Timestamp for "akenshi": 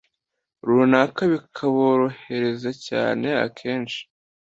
3.45-3.99